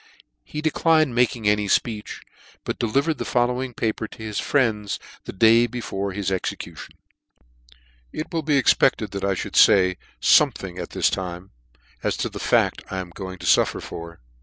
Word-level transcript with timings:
He 0.43 0.61
declined 0.63 1.13
making 1.13 1.47
any 1.47 1.67
fpeech, 1.67 2.21
but 2.63 2.79
delivered 2.79 3.19
the 3.19 3.23
following 3.23 3.75
paper 3.75 4.07
to 4.07 4.17
his 4.23 4.39
friends 4.39 4.97
the 5.25 5.31
day 5.31 5.67
before 5.67 6.11
his 6.11 6.31
execution. 6.31 6.95
TT 8.11 8.33
will 8.33 8.41
be 8.41 8.57
expected 8.57 9.11
that 9.11 9.23
I 9.23 9.37
mall 9.39 9.53
fay 9.53 9.97
fome 10.19 10.55
* 10.57 10.57
thing 10.57 10.79
at 10.79 10.89
this 10.89 11.11
time, 11.11 11.51
as 12.01 12.17
to 12.17 12.29
the 12.29 12.39
fact 12.39 12.81
I 12.89 12.97
am 12.97 13.11
going 13.11 13.37
to 13.37 13.45
fuffer 13.45 13.79
for. 13.79 14.21